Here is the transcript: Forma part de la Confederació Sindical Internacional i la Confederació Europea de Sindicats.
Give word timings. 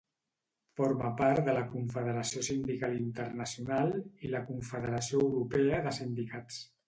Forma 0.77 1.09
part 1.17 1.41
de 1.49 1.53
la 1.57 1.65
Confederació 1.73 2.41
Sindical 2.47 2.97
Internacional 3.01 3.93
i 4.29 4.33
la 4.37 4.43
Confederació 4.49 5.23
Europea 5.27 5.83
de 5.89 5.97
Sindicats. 6.01 6.59